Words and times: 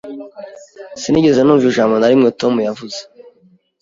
Sinigeze 1.01 1.41
numva 1.43 1.65
ijambo 1.71 1.95
na 1.97 2.09
rimwe 2.11 2.29
Tom 2.39 2.53
yavuze. 2.67 2.99